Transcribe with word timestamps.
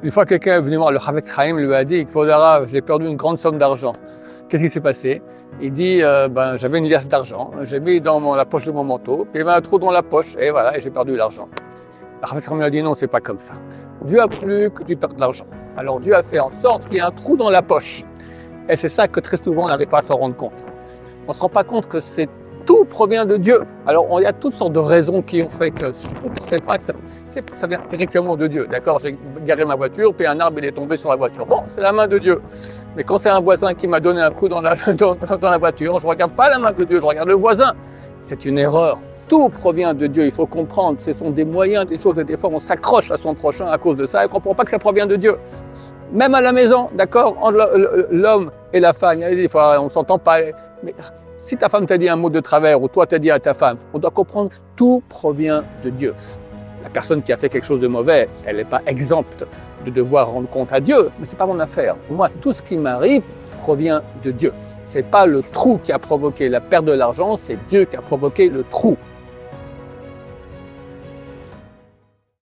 Une 0.00 0.12
fois, 0.12 0.24
quelqu'un 0.24 0.58
est 0.58 0.60
venu 0.60 0.76
voir 0.76 0.92
le 0.92 1.00
Chavetz 1.00 1.34
Chaim, 1.34 1.56
lui 1.56 1.74
a 1.74 1.82
dit, 1.82 2.06
Kvodara, 2.06 2.62
j'ai 2.64 2.80
perdu 2.82 3.06
une 3.08 3.16
grande 3.16 3.36
somme 3.36 3.58
d'argent. 3.58 3.92
Qu'est-ce 4.48 4.62
qui 4.62 4.70
s'est 4.70 4.80
passé? 4.80 5.22
Il 5.60 5.72
dit, 5.72 6.04
euh, 6.04 6.28
ben, 6.28 6.56
j'avais 6.56 6.78
une 6.78 6.88
liasse 6.88 7.08
d'argent, 7.08 7.50
j'ai 7.62 7.80
mis 7.80 8.00
dans 8.00 8.36
la 8.36 8.44
poche 8.44 8.64
de 8.64 8.70
mon 8.70 8.84
manteau, 8.84 9.24
puis 9.24 9.30
il 9.34 9.38
y 9.38 9.40
avait 9.40 9.56
un 9.58 9.60
trou 9.60 9.80
dans 9.80 9.90
la 9.90 10.04
poche, 10.04 10.36
et 10.38 10.52
voilà, 10.52 10.76
et 10.76 10.80
j'ai 10.80 10.90
perdu 10.90 11.16
l'argent. 11.16 11.48
Le 12.22 12.28
Chavetz 12.28 12.48
Chaim 12.48 12.58
lui 12.58 12.64
a 12.64 12.70
dit, 12.70 12.80
non, 12.80 12.94
c'est 12.94 13.08
pas 13.08 13.20
comme 13.20 13.40
ça. 13.40 13.54
Dieu 14.04 14.20
a 14.20 14.26
voulu 14.26 14.70
que 14.70 14.84
tu 14.84 14.94
perdes 14.94 15.18
l'argent. 15.18 15.46
Alors 15.76 15.98
Dieu 15.98 16.14
a 16.14 16.22
fait 16.22 16.38
en 16.38 16.50
sorte 16.50 16.86
qu'il 16.86 16.98
y 16.98 16.98
ait 16.98 17.02
un 17.02 17.10
trou 17.10 17.36
dans 17.36 17.50
la 17.50 17.62
poche. 17.62 18.04
Et 18.68 18.76
c'est 18.76 18.88
ça 18.88 19.08
que 19.08 19.18
très 19.18 19.36
souvent 19.36 19.64
on 19.64 19.68
n'arrive 19.68 19.88
pas 19.88 19.98
à 19.98 20.02
s'en 20.02 20.16
rendre 20.16 20.36
compte. 20.36 20.64
On 21.26 21.32
ne 21.32 21.36
se 21.36 21.40
rend 21.40 21.48
pas 21.48 21.64
compte 21.64 21.88
que 21.88 21.98
c'est 21.98 22.28
provient 22.84 23.24
de 23.24 23.36
Dieu. 23.36 23.60
Alors 23.86 24.06
il 24.20 24.24
y 24.24 24.26
a 24.26 24.32
toutes 24.32 24.54
sortes 24.54 24.72
de 24.72 24.78
raisons 24.78 25.22
qui 25.22 25.42
ont 25.42 25.50
fait 25.50 25.70
que, 25.70 25.92
surtout 25.92 26.28
quand 26.28 26.44
c'est 26.48 26.64
pas 26.64 26.78
que 26.78 26.84
ça, 26.84 26.92
vient 27.66 27.80
directement 27.88 28.36
de 28.36 28.46
Dieu. 28.46 28.66
D'accord 28.70 28.98
J'ai 28.98 29.16
garé 29.44 29.64
ma 29.64 29.76
voiture, 29.76 30.14
puis 30.14 30.26
un 30.26 30.38
arbre 30.40 30.62
est 30.62 30.72
tombé 30.72 30.96
sur 30.96 31.10
la 31.10 31.16
voiture. 31.16 31.46
Bon, 31.46 31.62
c'est 31.68 31.80
la 31.80 31.92
main 31.92 32.06
de 32.06 32.18
Dieu. 32.18 32.40
Mais 32.96 33.04
quand 33.04 33.18
c'est 33.18 33.30
un 33.30 33.40
voisin 33.40 33.74
qui 33.74 33.88
m'a 33.88 34.00
donné 34.00 34.20
un 34.20 34.30
coup 34.30 34.48
dans 34.48 34.60
la, 34.60 34.74
dans 34.94 35.16
la 35.50 35.58
voiture, 35.58 35.98
je 35.98 36.06
ne 36.06 36.10
regarde 36.10 36.32
pas 36.32 36.50
la 36.50 36.58
main 36.58 36.72
de 36.72 36.84
Dieu, 36.84 37.00
je 37.00 37.06
regarde 37.06 37.28
le 37.28 37.34
voisin. 37.34 37.74
C'est 38.22 38.44
une 38.44 38.58
erreur. 38.58 38.96
Tout 39.28 39.50
provient 39.50 39.92
de 39.92 40.06
Dieu, 40.06 40.24
il 40.24 40.32
faut 40.32 40.46
comprendre. 40.46 40.98
Ce 41.00 41.12
sont 41.12 41.30
des 41.30 41.44
moyens, 41.44 41.84
des 41.86 41.98
choses, 41.98 42.18
et 42.18 42.24
des 42.24 42.36
fois 42.36 42.50
on 42.52 42.60
s'accroche 42.60 43.10
à 43.10 43.16
son 43.16 43.34
prochain 43.34 43.66
à 43.66 43.76
cause 43.76 43.96
de 43.96 44.06
ça 44.06 44.22
et 44.22 44.24
on 44.24 44.28
ne 44.28 44.32
comprend 44.32 44.54
pas 44.54 44.64
que 44.64 44.70
ça 44.70 44.78
provient 44.78 45.06
de 45.06 45.16
Dieu. 45.16 45.36
Même 46.12 46.34
à 46.34 46.40
la 46.40 46.52
maison, 46.52 46.88
d'accord, 46.94 47.36
l'homme 48.10 48.50
et 48.72 48.80
la 48.80 48.94
femme, 48.94 49.18
il 49.18 49.20
y 49.20 49.24
a 49.24 49.34
des 49.34 49.48
fois 49.48 49.78
on 49.80 49.84
ne 49.84 49.90
s'entend 49.90 50.18
pas. 50.18 50.38
Mais 50.82 50.94
si 51.36 51.56
ta 51.58 51.68
femme 51.68 51.84
t'a 51.84 51.98
dit 51.98 52.08
un 52.08 52.16
mot 52.16 52.30
de 52.30 52.40
travers 52.40 52.80
ou 52.80 52.88
toi 52.88 53.06
t'as 53.06 53.18
dit 53.18 53.30
à 53.30 53.38
ta 53.38 53.52
femme, 53.52 53.76
on 53.92 53.98
doit 53.98 54.10
comprendre 54.10 54.48
que 54.48 54.56
tout 54.76 55.02
provient 55.08 55.62
de 55.84 55.90
Dieu. 55.90 56.14
La 56.82 56.88
personne 56.88 57.22
qui 57.22 57.32
a 57.32 57.36
fait 57.36 57.50
quelque 57.50 57.66
chose 57.66 57.80
de 57.80 57.88
mauvais, 57.88 58.28
elle 58.46 58.56
n'est 58.56 58.64
pas 58.64 58.80
exempte 58.86 59.44
de 59.84 59.90
devoir 59.90 60.30
rendre 60.30 60.48
compte 60.48 60.72
à 60.72 60.80
Dieu, 60.80 61.10
mais 61.18 61.26
c'est 61.26 61.36
pas 61.36 61.44
mon 61.44 61.58
affaire. 61.60 61.96
Moi, 62.08 62.30
tout 62.40 62.54
ce 62.54 62.62
qui 62.62 62.78
m'arrive 62.78 63.26
provient 63.58 64.00
de 64.22 64.30
Dieu. 64.30 64.54
C'est 64.84 65.02
pas 65.02 65.26
le 65.26 65.42
trou 65.42 65.78
qui 65.82 65.92
a 65.92 65.98
provoqué 65.98 66.48
la 66.48 66.60
perte 66.60 66.86
de 66.86 66.92
l'argent, 66.92 67.36
c'est 67.36 67.58
Dieu 67.66 67.84
qui 67.84 67.96
a 67.96 68.00
provoqué 68.00 68.48
le 68.48 68.62
trou. 68.62 68.96